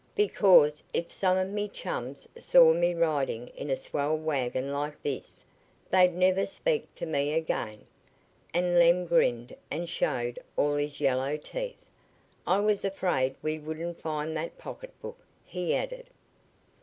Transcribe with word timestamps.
"Because 0.15 0.81
if 0.95 1.11
some 1.11 1.37
of 1.37 1.49
me 1.51 1.67
chums 1.69 2.27
saw 2.39 2.73
me 2.73 2.95
ridin' 2.95 3.49
in 3.49 3.69
a 3.69 3.77
swell 3.77 4.17
wagon 4.17 4.71
like 4.73 4.99
this 5.03 5.43
they'd 5.91 6.15
never 6.15 6.47
speak 6.47 6.95
to 6.95 7.05
me 7.05 7.33
again," 7.33 7.85
and 8.51 8.79
Lem 8.79 9.05
grinned 9.05 9.55
and 9.69 9.87
showed 9.87 10.39
all 10.57 10.73
his 10.73 10.99
yellow 11.01 11.37
teeth. 11.37 11.85
"I 12.47 12.61
was 12.61 12.83
afraid 12.83 13.35
we 13.43 13.59
wouldn't 13.59 14.01
find 14.01 14.35
that 14.35 14.57
pocketbook," 14.57 15.19
he 15.45 15.75
added. 15.75 16.07